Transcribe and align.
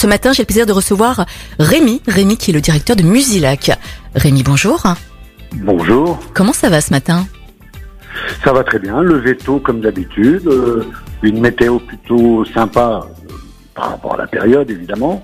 Ce 0.00 0.06
matin, 0.06 0.32
j'ai 0.32 0.44
le 0.44 0.46
plaisir 0.46 0.64
de 0.64 0.72
recevoir 0.72 1.26
Rémi, 1.58 2.00
Rémi 2.08 2.38
qui 2.38 2.52
est 2.52 2.54
le 2.54 2.62
directeur 2.62 2.96
de 2.96 3.02
Musilac. 3.02 3.70
Rémi, 4.14 4.42
bonjour. 4.42 4.82
Bonjour. 5.56 6.18
Comment 6.32 6.54
ça 6.54 6.70
va 6.70 6.80
ce 6.80 6.90
matin? 6.90 7.26
Ça 8.42 8.54
va 8.54 8.64
très 8.64 8.78
bien, 8.78 9.02
le 9.02 9.18
veto 9.18 9.58
comme 9.58 9.82
d'habitude, 9.82 10.46
euh, 10.46 10.86
une 11.22 11.42
météo 11.42 11.78
plutôt 11.80 12.46
sympa 12.46 13.04
euh, 13.04 13.34
par 13.74 13.90
rapport 13.90 14.14
à 14.14 14.16
la 14.16 14.26
période 14.26 14.70
évidemment, 14.70 15.20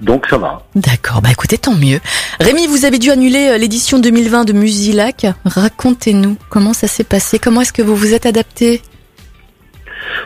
donc 0.00 0.28
ça 0.30 0.38
va. 0.38 0.62
D'accord, 0.76 1.20
bah 1.20 1.30
écoutez, 1.32 1.58
tant 1.58 1.74
mieux. 1.74 1.98
Rémi, 2.38 2.68
vous 2.68 2.84
avez 2.84 3.00
dû 3.00 3.10
annuler 3.10 3.48
euh, 3.48 3.58
l'édition 3.58 3.98
2020 3.98 4.44
de 4.44 4.52
Musilac. 4.52 5.26
Racontez-nous 5.44 6.36
comment 6.48 6.74
ça 6.74 6.86
s'est 6.86 7.02
passé, 7.02 7.40
comment 7.40 7.62
est-ce 7.62 7.72
que 7.72 7.82
vous 7.82 7.96
vous 7.96 8.14
êtes 8.14 8.26
adapté? 8.26 8.82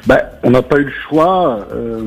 Ben, 0.06 0.20
on 0.42 0.50
n'a 0.50 0.62
pas 0.62 0.78
eu 0.78 0.84
le 0.84 0.92
choix. 1.08 1.66
euh, 1.72 2.00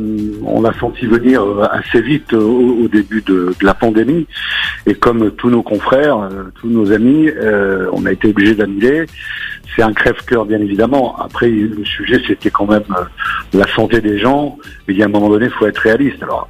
on 0.45 0.61
l'a 0.61 0.73
senti 0.79 1.05
venir 1.05 1.41
euh, 1.43 1.65
assez 1.71 2.01
vite 2.01 2.33
euh, 2.33 2.39
au, 2.41 2.83
au 2.85 2.87
début 2.87 3.21
de, 3.21 3.53
de 3.59 3.65
la 3.65 3.73
pandémie. 3.73 4.27
Et 4.85 4.93
comme 4.95 5.31
tous 5.31 5.49
nos 5.49 5.63
confrères, 5.63 6.19
euh, 6.19 6.43
tous 6.59 6.69
nos 6.69 6.91
amis, 6.91 7.29
euh, 7.29 7.89
on 7.93 8.05
a 8.05 8.11
été 8.11 8.27
obligé 8.29 8.55
d'annuler. 8.55 9.05
C'est 9.75 9.83
un 9.83 9.93
crève-cœur, 9.93 10.45
bien 10.45 10.59
évidemment. 10.59 11.17
Après, 11.19 11.49
le 11.49 11.85
sujet, 11.85 12.21
c'était 12.27 12.49
quand 12.49 12.65
même 12.67 12.83
la 13.53 13.67
santé 13.75 14.01
des 14.01 14.17
gens. 14.17 14.57
Mais 14.87 14.93
il 14.93 14.99
y 14.99 15.03
a 15.03 15.05
un 15.05 15.09
moment 15.09 15.29
donné, 15.29 15.45
il 15.45 15.51
faut 15.51 15.67
être 15.67 15.77
réaliste. 15.77 16.21
Alors, 16.23 16.49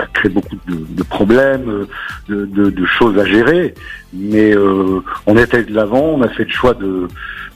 ça 0.00 0.06
crée 0.12 0.28
beaucoup 0.28 0.56
de, 0.66 1.02
problèmes, 1.02 1.86
de, 2.28 2.86
choses 2.86 3.18
à 3.18 3.24
gérer. 3.24 3.74
Mais 4.12 4.54
euh, 4.54 5.02
on 5.26 5.36
allé 5.36 5.64
de 5.64 5.74
l'avant. 5.74 6.02
On 6.16 6.22
a 6.22 6.28
fait 6.28 6.44
le 6.44 6.50
choix 6.50 6.74
de 6.74 7.08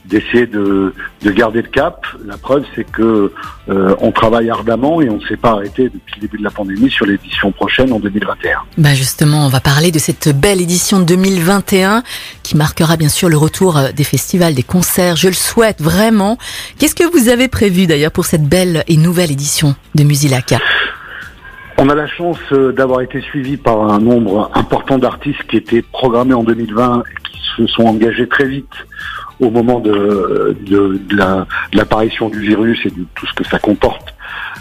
d'essayer 0.05 0.45
de, 0.45 0.93
de 1.23 1.31
garder 1.31 1.61
le 1.61 1.67
cap. 1.67 2.05
La 2.25 2.37
preuve, 2.37 2.63
c'est 2.75 2.83
que 2.83 3.31
euh, 3.69 3.95
on 3.99 4.11
travaille 4.11 4.49
ardemment 4.49 5.01
et 5.01 5.09
on 5.09 5.17
ne 5.17 5.25
s'est 5.25 5.37
pas 5.37 5.51
arrêté 5.51 5.85
depuis 5.85 6.15
le 6.17 6.21
début 6.21 6.37
de 6.37 6.43
la 6.43 6.51
pandémie 6.51 6.91
sur 6.91 7.05
l'édition 7.05 7.51
prochaine 7.51 7.91
en 7.91 7.99
2021. 7.99 8.59
Bah 8.77 8.93
justement, 8.93 9.45
on 9.45 9.49
va 9.49 9.59
parler 9.59 9.91
de 9.91 9.99
cette 9.99 10.29
belle 10.29 10.61
édition 10.61 10.99
2021 10.99 12.03
qui 12.43 12.55
marquera 12.55 12.97
bien 12.97 13.09
sûr 13.09 13.29
le 13.29 13.37
retour 13.37 13.77
euh, 13.77 13.91
des 13.91 14.03
festivals, 14.03 14.53
des 14.53 14.63
concerts. 14.63 15.15
Je 15.15 15.27
le 15.27 15.33
souhaite 15.33 15.81
vraiment. 15.81 16.37
Qu'est-ce 16.77 16.95
que 16.95 17.09
vous 17.17 17.29
avez 17.29 17.47
prévu 17.47 17.87
d'ailleurs 17.87 18.11
pour 18.11 18.25
cette 18.25 18.47
belle 18.47 18.83
et 18.87 18.97
nouvelle 18.97 19.31
édition 19.31 19.75
de 19.95 20.03
Musilac? 20.03 20.53
On 21.77 21.89
a 21.89 21.95
la 21.95 22.07
chance 22.07 22.37
euh, 22.53 22.71
d'avoir 22.71 23.01
été 23.01 23.21
suivi 23.21 23.57
par 23.57 23.81
un 23.81 23.99
nombre 23.99 24.49
important 24.55 24.97
d'artistes 24.97 25.43
qui 25.49 25.57
étaient 25.57 25.81
programmés 25.81 26.33
en 26.33 26.43
2020 26.43 27.03
et 27.03 27.29
qui 27.29 27.39
se 27.57 27.67
sont 27.67 27.83
engagés 27.83 28.27
très 28.27 28.45
vite 28.45 28.71
au 29.41 29.49
moment 29.49 29.81
de, 29.81 30.55
de, 30.61 30.97
de 31.09 31.15
la- 31.17 31.45
de 31.73 31.77
l'apparition 31.77 32.29
du 32.29 32.39
virus 32.39 32.79
et 32.85 32.89
de 32.89 33.05
tout 33.15 33.25
ce 33.27 33.33
que 33.33 33.43
ça 33.45 33.59
comporte, 33.59 34.13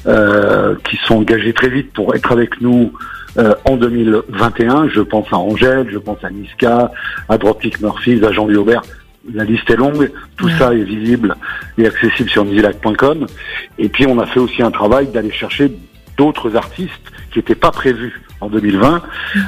euh, 0.07 0.75
qui 0.91 0.97
sont 1.07 1.17
engagés 1.19 1.53
très 1.53 1.69
vite 1.69 1.93
pour 1.93 2.13
être 2.17 2.33
avec 2.33 2.61
nous 2.61 2.93
euh, 3.39 3.55
en 3.65 3.77
2021. 3.77 4.89
Je 4.89 5.01
pense 5.01 5.29
à 5.33 5.37
Angèle, 5.37 5.87
je 5.93 5.99
pense 5.99 6.19
à 6.25 6.31
Niska, 6.31 6.91
à 7.29 7.39
Dropkick 7.39 7.81
Murphys, 7.81 8.25
à 8.25 8.33
Jean-Louis 8.33 8.57
Aubert. 8.57 8.83
La 9.33 9.45
liste 9.45 9.71
est 9.71 9.77
longue, 9.77 10.11
tout 10.37 10.47
Ouais. 10.47 10.53
ça 10.59 10.75
est 10.75 10.83
visible 10.83 11.37
et 11.79 11.87
accessible 11.87 12.29
sur 12.29 12.45
musilac.com. 12.45 13.27
Et 13.79 13.89
puis 13.89 14.07
on 14.09 14.19
a 14.19 14.27
fait 14.27 14.41
aussi 14.41 14.63
un 14.63 14.73
travail 14.73 15.07
d'aller 15.07 15.31
chercher 15.31 15.71
d'autres 16.17 16.57
artistes 16.57 17.13
qui 17.33 17.39
n'étaient 17.39 17.55
pas 17.55 17.71
prévus 17.71 18.23
en 18.41 18.49
2020. 18.49 19.03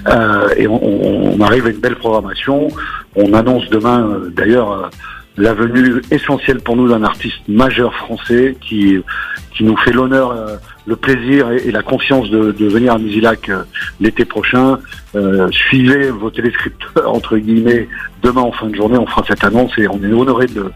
Euh, 0.09 0.49
et 0.57 0.67
on, 0.67 1.41
arrive 1.41 1.67
à 1.67 1.71
une 1.71 1.79
belle 1.79 1.97
programmation. 1.97 2.69
On 3.15 3.33
annonce 3.35 3.69
demain, 3.69 4.09
euh, 4.09 4.31
d'ailleurs, 4.31 4.73
euh, 4.73 4.89
la 5.37 5.53
venue 5.53 6.01
essentielle 6.11 6.61
pour 6.61 6.77
nous 6.77 6.89
d'un 6.89 7.03
artiste 7.03 7.47
majeur 7.47 7.95
français 7.95 8.57
qui, 8.61 8.99
qui 9.55 9.65
nous 9.65 9.77
fait 9.77 9.93
l'honneur, 9.93 10.35
le 10.87 10.97
plaisir 10.97 11.51
et, 11.51 11.71
la 11.71 11.83
confiance 11.83 12.31
de, 12.31 12.53
de 12.53 12.67
venir 12.67 12.95
à 12.95 12.99
Musilac 12.99 13.51
l'été 14.01 14.25
prochain. 14.25 14.79
Suivez 15.51 16.09
vos 16.09 16.31
téléscripteurs, 16.31 17.13
entre 17.13 17.37
guillemets, 17.37 17.87
demain 18.23 18.41
en 18.41 18.53
fin 18.53 18.69
de 18.69 18.75
journée, 18.75 18.97
on 18.97 19.07
fera 19.07 19.25
cette 19.29 19.45
annonce 19.45 19.77
et 19.77 19.87
on 19.89 20.03
est 20.03 20.11
honoré 20.11 20.47
de, 20.47 20.73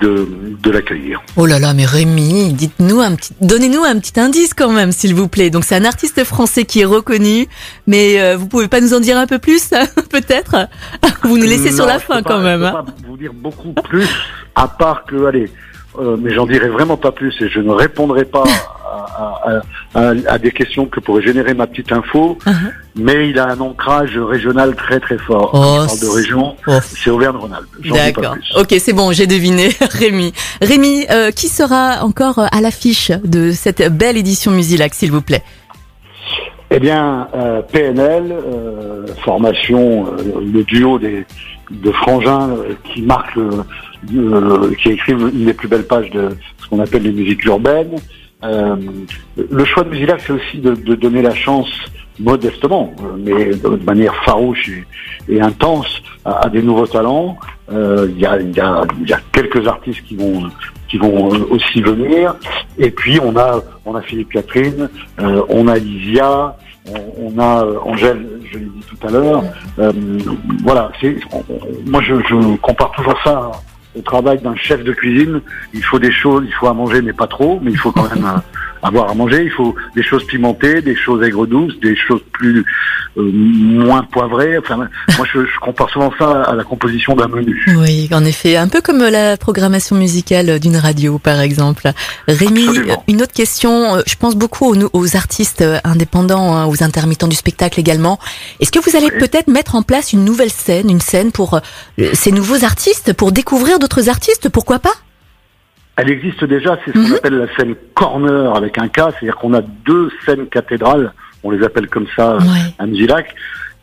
de, 0.00 0.56
de 0.62 0.70
l'accueillir. 0.70 1.22
Oh 1.36 1.46
là 1.46 1.58
là, 1.58 1.74
mais 1.74 1.84
Rémi, 1.84 2.52
dites-nous 2.52 3.00
un 3.00 3.14
petit, 3.14 3.32
donnez-nous 3.40 3.82
un 3.84 3.98
petit 3.98 4.18
indice 4.18 4.54
quand 4.54 4.70
même, 4.72 4.92
s'il 4.92 5.14
vous 5.14 5.28
plaît. 5.28 5.50
Donc 5.50 5.64
c'est 5.64 5.76
un 5.76 5.84
artiste 5.84 6.24
français 6.24 6.64
qui 6.64 6.80
est 6.80 6.84
reconnu, 6.84 7.48
mais 7.86 8.20
euh, 8.20 8.36
vous 8.36 8.46
pouvez 8.46 8.68
pas 8.68 8.80
nous 8.80 8.94
en 8.94 9.00
dire 9.00 9.16
un 9.16 9.26
peu 9.26 9.38
plus, 9.38 9.70
peut-être? 10.10 10.68
Vous 11.22 11.38
nous 11.38 11.44
laissez 11.44 11.72
sur 11.72 11.86
la 11.86 11.98
fin 11.98 12.22
quand 12.22 12.40
même. 12.40 12.60
Je 12.60 12.66
hein. 12.66 12.84
peux 12.84 12.92
pas 12.92 13.08
vous 13.08 13.16
dire 13.16 13.32
beaucoup 13.34 13.72
plus, 13.72 14.08
à 14.54 14.68
part 14.68 15.04
que, 15.04 15.26
allez, 15.26 15.50
euh, 15.98 16.16
mais 16.20 16.32
j'en 16.34 16.46
dirai 16.46 16.68
vraiment 16.68 16.96
pas 16.96 17.12
plus 17.12 17.34
et 17.40 17.48
je 17.48 17.60
ne 17.60 17.70
répondrai 17.70 18.24
pas 18.24 18.44
à, 18.84 19.40
à- 19.94 20.00
à- 20.00 20.12
à 20.34 20.38
des 20.38 20.50
questions 20.50 20.86
que 20.86 21.00
pourrait 21.00 21.22
générer 21.22 21.54
ma 21.54 21.66
petite 21.66 21.92
info. 21.92 22.38
Uh-huh. 22.46 22.52
Mais 22.96 23.28
il 23.30 23.38
a 23.38 23.48
un 23.50 23.60
ancrage 23.60 24.16
régional 24.16 24.74
très 24.76 25.00
très 25.00 25.18
fort. 25.18 25.50
Oh, 25.52 25.58
Quand 25.58 25.82
je 25.82 25.86
parle 25.88 26.00
de 26.00 26.06
région, 26.16 26.56
Oh. 26.66 26.72
c'est 26.82 27.10
Auvergne-Rhône-Alpes. 27.10 27.92
D'accord. 27.92 28.36
Ok, 28.58 28.74
c'est 28.78 28.92
bon, 28.92 29.12
j'ai 29.12 29.26
deviné. 29.26 29.70
Rémi. 29.80 30.32
Rémi, 30.62 31.06
euh, 31.10 31.30
qui 31.30 31.48
sera 31.48 32.04
encore 32.04 32.38
à 32.38 32.60
l'affiche 32.60 33.10
de 33.24 33.50
cette 33.52 33.82
belle 33.96 34.16
édition 34.16 34.50
Musilac, 34.52 34.94
s'il 34.94 35.10
vous 35.10 35.22
plaît? 35.22 35.42
Eh 36.76 36.80
bien, 36.80 37.28
euh, 37.36 37.62
PNL, 37.62 38.32
euh, 38.32 39.06
formation, 39.24 40.06
euh, 40.06 40.40
le 40.40 40.64
duo 40.64 40.98
des, 40.98 41.24
de 41.70 41.92
frangins 41.92 42.50
qui 42.82 43.02
marque, 43.02 43.38
qui 44.08 44.88
écrivent 44.88 45.30
une 45.32 45.44
des 45.44 45.54
plus 45.54 45.68
belles 45.68 45.86
pages 45.86 46.10
de 46.10 46.30
ce 46.58 46.68
qu'on 46.68 46.80
appelle 46.80 47.04
les 47.04 47.12
musiques 47.12 47.44
urbaines. 47.44 47.94
Le 48.42 49.64
choix 49.64 49.84
de 49.84 49.90
Musilac, 49.90 50.20
c'est 50.26 50.32
aussi 50.32 50.58
de, 50.58 50.74
donner 50.96 51.22
la 51.22 51.34
chance 51.34 51.70
modestement, 52.18 52.92
mais 53.18 53.54
de 53.54 53.84
manière 53.86 54.14
farouche 54.24 54.68
et, 55.28 55.40
intense 55.40 56.02
à, 56.24 56.48
des 56.48 56.60
nouveaux 56.60 56.88
talents. 56.88 57.38
Il 57.70 58.18
y, 58.18 58.26
a, 58.26 58.40
y, 58.40 58.52
y 59.06 59.12
a 59.12 59.20
quelques 59.30 59.64
artistes 59.68 60.02
qui 60.08 60.16
vont 60.16 60.50
qui 60.88 60.98
vont 60.98 61.28
aussi 61.50 61.80
venir. 61.80 62.34
Et 62.78 62.90
puis 62.90 63.18
on 63.22 63.36
a 63.36 63.62
on 63.86 63.94
a 63.94 64.02
Philippe 64.02 64.32
Catherine, 64.32 64.88
on 65.18 65.66
a 65.66 65.78
Lysia, 65.78 66.56
on, 66.86 67.38
a 67.38 67.64
euh, 67.64 67.78
Angèle, 67.84 68.26
je 68.52 68.58
l'ai 68.58 68.64
dit 68.66 68.84
tout 68.88 69.06
à 69.06 69.10
l'heure. 69.10 69.42
Euh, 69.78 69.92
voilà, 70.62 70.90
on- 71.32 71.44
moi 71.86 72.00
je, 72.02 72.14
je 72.28 72.56
compare 72.56 72.90
toujours 72.92 73.18
ça 73.24 73.50
au 73.96 74.02
travail 74.02 74.38
d'un 74.40 74.54
chef 74.56 74.82
de 74.84 74.92
cuisine. 74.92 75.40
Il 75.72 75.82
faut 75.84 75.98
des 75.98 76.12
choses, 76.12 76.44
il 76.46 76.52
faut 76.54 76.66
à 76.66 76.74
manger, 76.74 77.00
mais 77.00 77.12
pas 77.12 77.26
trop, 77.26 77.58
mais 77.62 77.70
il 77.70 77.78
faut 77.78 77.92
quand 77.92 78.08
même 78.14 78.24
euh, 78.24 78.38
avoir 78.84 79.10
à 79.10 79.14
manger. 79.14 79.42
Il 79.44 79.50
faut 79.50 79.74
des 79.96 80.02
choses 80.02 80.24
pimentées, 80.26 80.80
des 80.82 80.94
choses 80.96 81.22
aigres 81.26 81.46
douces, 81.46 81.78
des 81.80 81.96
choses 81.96 82.20
plus 82.32 82.64
euh, 83.16 83.22
moins 83.32 84.02
poivrées. 84.02 84.58
Enfin, 84.58 84.76
moi 84.76 85.26
je, 85.32 85.40
je 85.44 85.58
compare 85.60 85.88
souvent 85.90 86.12
ça 86.18 86.42
à 86.42 86.54
la 86.54 86.64
composition 86.64 87.14
d'un 87.14 87.28
menu. 87.28 87.64
Oui, 87.78 88.08
en 88.12 88.24
effet, 88.24 88.56
un 88.56 88.68
peu 88.68 88.80
comme 88.80 88.98
la 89.02 89.36
programmation 89.36 89.96
musicale 89.96 90.58
d'une 90.60 90.76
radio, 90.76 91.18
par 91.18 91.40
exemple. 91.40 91.90
Rémi, 92.28 92.66
Absolument. 92.68 93.04
une 93.08 93.22
autre 93.22 93.32
question. 93.32 93.96
euh, 93.96 94.02
Je 94.06 94.16
pense 94.16 94.36
beaucoup 94.36 94.66
aux, 94.74 94.90
aux 94.92 95.16
artistes 95.16 95.62
euh, 95.62 95.78
indépendants, 95.84 96.54
hein, 96.54 96.66
aux 96.66 96.82
intermittents 96.82 97.28
du 97.28 97.36
spectacle 97.36 97.80
également. 97.80 98.18
Est-ce 98.60 98.70
que 98.72 98.78
vous 98.78 98.96
allez 98.96 99.10
Oui. 99.12 99.18
peut-être 99.18 99.48
mettre 99.48 99.74
en 99.74 99.82
place 99.82 100.12
une 100.12 100.24
nouvelle 100.24 100.50
scène, 100.50 100.90
une 100.90 101.00
scène 101.00 101.32
pour 101.32 101.54
euh, 101.54 102.10
ces 102.12 102.32
nouveaux 102.32 102.64
artistes, 102.64 103.12
pour 103.12 103.32
découvrir 103.32 103.78
d'autres 103.78 104.08
artistes 104.08 104.48
Pourquoi 104.48 104.78
pas? 104.78 104.92
Elle 105.96 106.10
existe 106.10 106.44
déjà, 106.44 106.78
c'est 106.84 106.90
ce 106.92 106.94
qu'on 106.98 107.08
Mhm. 107.08 107.14
appelle 107.14 107.38
la 107.38 107.56
scène 107.56 107.74
corner 107.94 108.56
avec 108.56 108.78
un 108.78 108.88
K, 108.88 108.96
c'est-à-dire 109.12 109.36
qu'on 109.36 109.54
a 109.54 109.60
deux 109.60 110.10
scènes 110.26 110.46
cathédrales, 110.48 111.12
on 111.44 111.50
les 111.50 111.62
appelle 111.64 111.88
comme 111.88 112.06
ça 112.16 112.36
Ouais. 112.38 112.44
à 112.78 112.86
Musilac, 112.86 113.34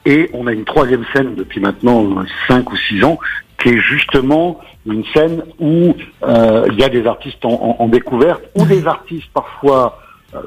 et 0.05 0.29
on 0.33 0.45
a 0.47 0.51
une 0.51 0.65
troisième 0.65 1.05
scène 1.13 1.35
depuis 1.35 1.61
maintenant 1.61 2.03
euh, 2.19 2.23
cinq 2.47 2.69
ou 2.71 2.75
six 2.75 3.03
ans, 3.03 3.17
qui 3.61 3.69
est 3.69 3.77
justement 3.79 4.59
une 4.85 5.05
scène 5.13 5.43
où 5.59 5.95
euh, 6.23 6.65
il 6.71 6.79
y 6.79 6.83
a 6.83 6.89
des 6.89 7.05
artistes 7.07 7.45
en, 7.45 7.53
en- 7.53 7.75
en 7.83 7.87
découverte, 7.87 8.41
ou 8.55 8.65
des 8.65 8.85
artistes 8.87 9.29
parfois 9.33 9.99
euh, 10.33 10.39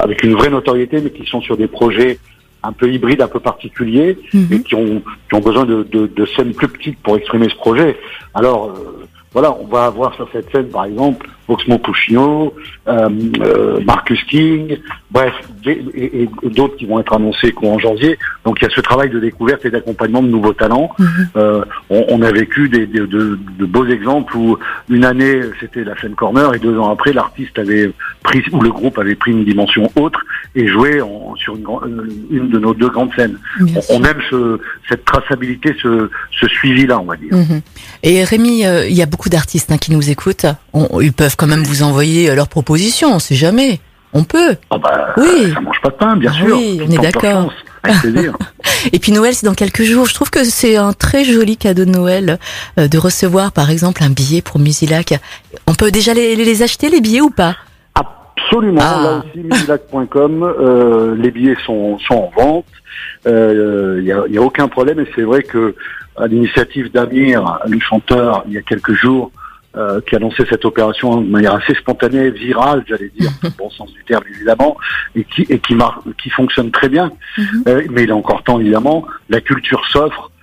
avec 0.00 0.22
une 0.24 0.34
vraie 0.34 0.48
notoriété, 0.50 1.00
mais 1.00 1.10
qui 1.10 1.26
sont 1.26 1.40
sur 1.42 1.56
des 1.56 1.66
projets 1.68 2.18
un 2.62 2.72
peu 2.72 2.90
hybrides, 2.90 3.20
un 3.20 3.28
peu 3.28 3.40
particuliers, 3.40 4.16
et 4.32 4.36
Mhm. 4.36 4.62
qui 4.64 4.74
ont, 4.74 5.02
qui 5.28 5.34
ont 5.34 5.40
besoin 5.40 5.64
de, 5.64 5.82
de, 5.92 6.06
de 6.06 6.26
scènes 6.26 6.54
plus 6.54 6.68
petites 6.68 6.98
pour 7.00 7.16
exprimer 7.16 7.48
ce 7.50 7.56
projet. 7.56 7.96
Alors, 8.32 8.70
euh, 8.70 9.04
voilà, 9.34 9.54
on 9.60 9.66
va 9.66 9.84
avoir 9.86 10.14
sur 10.14 10.26
cette 10.32 10.50
scène, 10.50 10.68
par 10.68 10.86
exemple, 10.86 11.26
Oxmo 11.48 11.76
Puccino, 11.78 12.54
euh, 12.88 13.08
euh, 13.42 13.80
Marcus 13.84 14.22
King, 14.24 14.78
bref, 15.10 15.34
et, 15.66 16.22
et 16.22 16.28
d'autres 16.48 16.76
qui 16.76 16.86
vont 16.86 16.98
être 17.00 17.12
annoncés 17.12 17.52
courant 17.52 17.78
janvier. 17.78 18.16
Donc, 18.46 18.58
il 18.60 18.64
y 18.64 18.66
a 18.66 18.74
ce 18.74 18.80
travail 18.80 19.10
de 19.10 19.20
découverte 19.20 19.62
et 19.66 19.70
d'accompagnement 19.70 20.22
de 20.22 20.28
nouveaux 20.28 20.54
talents. 20.54 20.90
Mhm. 20.98 21.28
Euh, 21.36 21.62
on, 21.90 22.06
on 22.08 22.22
a 22.22 22.32
vécu 22.32 22.68
des, 22.70 22.86
des- 22.86 23.00
de, 23.00 23.38
de 23.58 23.66
beaux 23.66 23.84
exemples 23.86 24.34
où 24.36 24.56
une 24.88 25.04
année, 25.04 25.40
c'était 25.60 25.84
la 25.84 26.00
scène 26.00 26.14
corner, 26.14 26.54
et 26.54 26.58
deux 26.58 26.78
ans 26.78 26.90
après, 26.90 27.12
l'artiste 27.12 27.58
avait 27.58 27.90
pris, 28.22 28.42
ou 28.52 28.60
le 28.62 28.70
groupe 28.70 28.98
avait 28.98 29.14
pris 29.16 29.32
une 29.32 29.44
dimension 29.44 29.90
autre 29.96 30.20
et 30.54 30.66
joué 30.66 31.02
en, 31.02 31.34
sur 31.36 31.56
une, 31.56 31.62
grand- 31.62 31.82
une 32.30 32.48
de 32.48 32.58
nos 32.58 32.72
deux 32.72 32.88
grandes 32.88 33.12
scènes. 33.16 33.36
Bien 33.60 33.76
On, 33.76 33.82
sûr. 33.82 34.06
aime 34.06 34.20
ce, 34.30 34.60
cette 34.88 35.04
traçabilité, 35.04 35.74
ce, 35.82 36.08
ce 36.40 36.46
suivi-là, 36.48 37.00
on 37.00 37.04
va 37.04 37.16
dire. 37.16 37.34
Mhm. 37.34 37.60
Et 38.02 38.24
Rémi, 38.24 38.64
euh, 38.64 38.86
il 38.88 38.94
y 38.96 39.02
a 39.02 39.06
beaucoup 39.06 39.23
d'artistes 39.28 39.70
hein, 39.72 39.78
qui 39.78 39.92
nous 39.92 40.10
écoutent. 40.10 40.46
On- 40.72 41.00
ils 41.00 41.12
peuvent 41.12 41.36
quand 41.36 41.46
même 41.46 41.62
vous 41.64 41.82
envoyer 41.82 42.30
euh, 42.30 42.34
leurs 42.34 42.48
propositions, 42.48 43.14
on 43.14 43.18
sait 43.18 43.34
jamais. 43.34 43.80
On 44.12 44.22
peut. 44.24 44.56
Ah 44.70 44.78
bah, 44.78 45.08
Oui. 45.16 45.52
ça 45.52 45.60
mange 45.60 45.80
pas 45.82 45.88
de 45.90 45.94
pain, 45.94 46.16
bien 46.16 46.32
Ah 46.34 46.44
sûr. 46.46 46.56
oui, 46.56 46.80
on 46.86 46.90
est 46.90 46.98
d'accord. 46.98 47.52
Et 48.92 48.98
puis 48.98 49.12
Noël, 49.12 49.34
c'est 49.34 49.44
dans 49.46 49.54
quelques 49.54 49.82
jours. 49.82 50.06
Je 50.06 50.14
trouve 50.14 50.30
que 50.30 50.44
c'est 50.44 50.76
un 50.76 50.92
très 50.92 51.24
joli 51.24 51.56
cadeau 51.56 51.84
de 51.84 51.90
Noël 51.90 52.38
euh, 52.78 52.88
de 52.88 52.96
recevoir, 52.98 53.52
par 53.52 53.70
exemple, 53.70 54.02
un 54.02 54.10
billet 54.10 54.40
pour 54.40 54.58
Musilac. 54.58 55.14
On 55.66 55.74
peut 55.74 55.90
déjà 55.90 56.14
les, 56.14 56.36
les 56.36 56.62
acheter, 56.62 56.88
les 56.88 57.00
billets 57.00 57.20
ou 57.20 57.30
pas? 57.30 57.56
Absolument. 58.54 58.80
Ah. 58.82 59.02
Là 59.02 59.22
aussi, 59.26 59.38
musilac.com, 59.46 60.42
euh, 60.42 61.14
les 61.16 61.30
billets 61.30 61.56
sont, 61.66 61.98
sont 61.98 62.14
en 62.14 62.32
vente. 62.36 62.66
Il 63.26 64.02
n'y 64.04 64.12
a, 64.12 64.22
y 64.28 64.38
a 64.38 64.42
aucun 64.42 64.68
problème. 64.68 65.00
Et 65.00 65.06
c'est 65.14 65.22
vrai 65.22 65.42
que 65.42 65.74
à 66.16 66.26
l'initiative 66.26 66.92
d'Amir, 66.92 67.58
le 67.66 67.78
chanteur, 67.80 68.44
il 68.46 68.52
y 68.54 68.58
a 68.58 68.62
quelques 68.62 68.92
jours, 68.92 69.32
euh, 69.76 70.00
qui 70.08 70.14
a 70.14 70.20
lancé 70.20 70.44
cette 70.48 70.64
opération 70.64 71.20
de 71.20 71.28
manière 71.28 71.54
assez 71.56 71.74
spontanée, 71.74 72.30
virale, 72.30 72.84
j'allais 72.86 73.10
dire, 73.18 73.30
dans 73.42 73.48
le 73.48 73.54
bon 73.58 73.70
sens 73.70 73.92
du 73.92 74.04
terme 74.04 74.22
évidemment, 74.32 74.76
et 75.16 75.24
qui, 75.24 75.42
et 75.50 75.58
qui, 75.58 75.74
mar- 75.74 76.04
qui 76.22 76.30
fonctionne 76.30 76.70
très 76.70 76.88
bien. 76.88 77.10
Mhm. 77.36 77.64
Euh, 77.66 77.82
mais 77.90 78.04
il 78.04 78.10
est 78.10 78.12
encore 78.12 78.44
temps 78.44 78.60
évidemment. 78.60 79.04
La 79.28 79.40
culture 79.40 79.82
s'offre, 79.90 80.30
euh, 80.30 80.33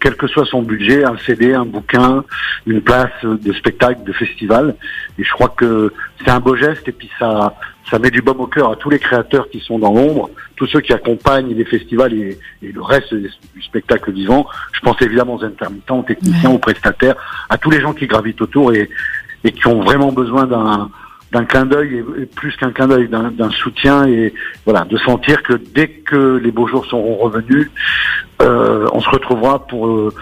quel 0.00 0.16
que 0.16 0.26
soit 0.26 0.44
son 0.44 0.62
budget, 0.62 1.04
un 1.04 1.16
CD, 1.18 1.54
un 1.54 1.64
bouquin, 1.64 2.24
une 2.66 2.82
place 2.82 3.10
euh, 3.24 3.38
de 3.38 3.52
spectacle, 3.54 4.04
de 4.04 4.12
festival. 4.12 4.76
Et 5.18 5.24
je 5.24 5.32
crois 5.32 5.48
que 5.48 5.92
c'est 6.22 6.30
un 6.30 6.40
beau 6.40 6.56
geste 6.56 6.86
et 6.88 6.92
puis 6.92 7.10
ça, 7.18 7.54
ça 7.90 7.98
met 7.98 8.10
du 8.10 8.20
baume 8.20 8.40
au 8.40 8.46
cœur 8.46 8.70
à 8.70 8.76
tous 8.76 8.90
les 8.90 8.98
créateurs 8.98 9.48
qui 9.50 9.60
sont 9.60 9.78
dans 9.78 9.92
l'ombre, 9.92 10.30
tous 10.56 10.66
ceux 10.66 10.80
qui 10.80 10.92
accompagnent 10.92 11.54
les 11.54 11.64
festivals 11.64 12.12
et, 12.12 12.38
et 12.62 12.72
le 12.72 12.82
reste 12.82 13.14
du 13.14 13.62
spectacle 13.62 14.12
vivant. 14.12 14.46
Je 14.72 14.80
pense 14.80 15.00
évidemment 15.00 15.36
aux 15.36 15.44
intermittents, 15.44 16.00
aux 16.00 16.04
techniciens, 16.04 16.50
aux 16.50 16.58
prestataires, 16.58 17.16
à 17.48 17.56
tous 17.56 17.70
les 17.70 17.80
gens 17.80 17.94
qui 17.94 18.06
gravitent 18.06 18.42
autour 18.42 18.74
et, 18.74 18.90
et 19.44 19.52
qui 19.52 19.66
ont 19.66 19.82
vraiment 19.82 20.12
besoin 20.12 20.46
d'un 20.46 20.90
d'un 21.32 21.46
clin 21.46 21.64
d'œil 21.64 22.04
et, 22.18 22.26
plus 22.26 22.54
qu'un 22.56 22.72
clin 22.72 22.88
d'œil, 22.88 23.08
d'un 23.08 23.30
d'un 23.30 23.50
soutien 23.50 24.06
et 24.06 24.34
voilà, 24.64 24.84
de 24.84 24.98
sentir 24.98 25.42
que 25.42 25.54
dès 25.54 25.88
que 25.88 26.36
les 26.36 26.52
beaux 26.52 26.66
jours 26.66 26.84
seront 26.86 27.16
revenus, 27.16 27.70
euh, 27.70 28.31
on 28.92 29.00
se 29.00 29.10
retrouvera 29.10 29.66
pour 29.66 29.86
euh, 29.86 30.14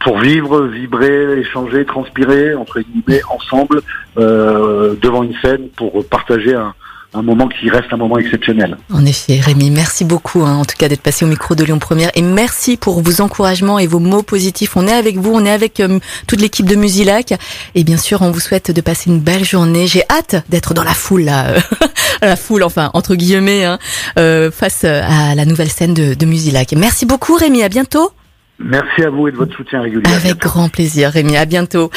pour 0.00 0.18
vivre, 0.18 0.66
vibrer, 0.66 1.38
échanger, 1.38 1.84
transpirer 1.84 2.54
entre 2.54 2.80
guillemets 2.80 3.22
ensemble 3.28 3.80
euh, 4.18 4.94
devant 5.00 5.22
une 5.22 5.34
scène 5.42 5.68
pour 5.76 6.04
partager 6.06 6.54
un, 6.54 6.74
un 7.14 7.22
moment 7.22 7.48
qui 7.48 7.70
reste 7.70 7.92
un 7.92 7.96
moment 7.96 8.18
exceptionnel. 8.18 8.76
En 8.92 9.04
effet, 9.06 9.40
Rémi, 9.40 9.70
merci 9.70 10.04
beaucoup, 10.04 10.42
hein, 10.42 10.56
en 10.56 10.64
tout 10.64 10.76
cas, 10.78 10.88
d'être 10.88 11.00
passé 11.02 11.24
au 11.24 11.28
micro 11.28 11.54
de 11.54 11.64
Lyon 11.64 11.78
Première. 11.78 12.10
Et 12.14 12.22
merci 12.22 12.76
pour 12.76 13.00
vos 13.00 13.20
encouragements 13.20 13.78
et 13.78 13.86
vos 13.86 13.98
mots 13.98 14.22
positifs. 14.22 14.76
On 14.76 14.86
est 14.86 14.92
avec 14.92 15.16
vous, 15.16 15.32
on 15.32 15.44
est 15.44 15.50
avec 15.50 15.80
euh, 15.80 15.98
toute 16.26 16.40
l'équipe 16.40 16.66
de 16.66 16.76
Musilac. 16.76 17.34
Et 17.74 17.84
bien 17.84 17.96
sûr, 17.96 18.22
on 18.22 18.30
vous 18.30 18.40
souhaite 18.40 18.70
de 18.70 18.80
passer 18.80 19.10
une 19.10 19.20
belle 19.20 19.44
journée. 19.44 19.86
J'ai 19.86 20.02
hâte 20.10 20.44
d'être 20.48 20.74
dans 20.74 20.84
la 20.84 20.94
foule, 20.94 21.22
là. 21.22 21.46
euh, 21.48 21.60
la 22.22 22.36
foule, 22.36 22.62
enfin, 22.62 22.90
entre 22.94 23.14
guillemets, 23.14 23.64
hein, 23.64 23.78
euh, 24.18 24.50
face 24.50 24.84
à 24.84 25.34
la 25.34 25.44
nouvelle 25.44 25.70
scène 25.70 25.94
de, 25.94 26.14
de 26.14 26.26
Musilac. 26.26 26.74
Merci 26.76 27.06
beaucoup, 27.06 27.34
Rémi. 27.34 27.62
À 27.62 27.68
bientôt. 27.68 28.10
Merci 28.58 29.02
à 29.02 29.10
vous 29.10 29.28
et 29.28 29.32
de 29.32 29.36
votre 29.36 29.54
soutien 29.54 29.82
régulier. 29.82 30.10
Avec 30.14 30.38
grand 30.38 30.68
plaisir, 30.70 31.10
Rémi. 31.10 31.36
À 31.36 31.44
bientôt. 31.44 31.90